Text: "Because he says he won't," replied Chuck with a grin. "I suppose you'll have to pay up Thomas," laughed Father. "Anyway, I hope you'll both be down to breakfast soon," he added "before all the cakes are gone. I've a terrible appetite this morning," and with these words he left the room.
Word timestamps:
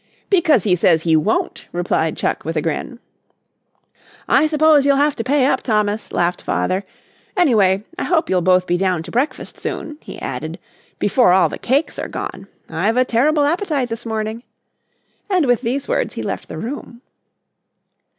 "Because 0.31 0.63
he 0.63 0.75
says 0.75 1.03
he 1.03 1.15
won't," 1.15 1.67
replied 1.71 2.17
Chuck 2.17 2.43
with 2.43 2.55
a 2.55 2.61
grin. 2.63 2.97
"I 4.27 4.47
suppose 4.47 4.83
you'll 4.83 4.95
have 4.97 5.15
to 5.17 5.23
pay 5.23 5.45
up 5.45 5.61
Thomas," 5.61 6.11
laughed 6.11 6.41
Father. 6.41 6.83
"Anyway, 7.37 7.83
I 7.99 8.05
hope 8.05 8.27
you'll 8.27 8.41
both 8.41 8.65
be 8.65 8.79
down 8.79 9.03
to 9.03 9.11
breakfast 9.11 9.59
soon," 9.59 9.99
he 10.01 10.19
added 10.19 10.57
"before 10.97 11.33
all 11.33 11.49
the 11.49 11.59
cakes 11.59 11.99
are 11.99 12.09
gone. 12.09 12.47
I've 12.67 12.97
a 12.97 13.05
terrible 13.05 13.45
appetite 13.45 13.89
this 13.89 14.07
morning," 14.07 14.41
and 15.29 15.45
with 15.45 15.61
these 15.61 15.87
words 15.87 16.15
he 16.15 16.23
left 16.23 16.49
the 16.49 16.57
room. 16.57 17.03